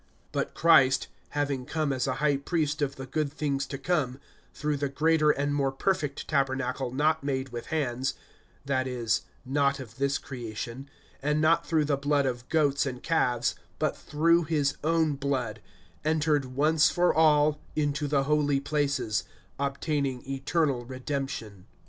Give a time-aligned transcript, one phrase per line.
[0.33, 4.19] (11)But Christ, having come as a high priest of the good things to come,
[4.51, 8.15] through the greater and more perfect tabernacle, not made with hands
[8.65, 10.89] (that is, not of this creation),
[11.21, 15.61] (12)and not through the blood of goats and calves but through his own blood,
[16.03, 19.23] entered once for all into the holy places,
[19.59, 21.67] obtaining eternal redemption.